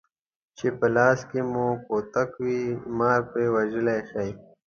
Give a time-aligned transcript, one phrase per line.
[0.57, 2.61] چې په لاس کې مو کوتک وي
[2.97, 4.29] مار پرې وژلی شئ.